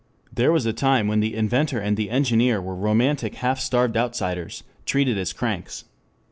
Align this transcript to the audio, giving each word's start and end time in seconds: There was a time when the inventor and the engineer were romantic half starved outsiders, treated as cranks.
There 0.33 0.51
was 0.51 0.65
a 0.65 0.73
time 0.73 1.07
when 1.07 1.19
the 1.19 1.35
inventor 1.35 1.77
and 1.77 1.95
the 1.95 2.09
engineer 2.09 2.59
were 2.59 2.75
romantic 2.75 3.35
half 3.35 3.59
starved 3.59 3.95
outsiders, 3.95 4.63
treated 4.83 5.15
as 5.19 5.31
cranks. 5.31 5.83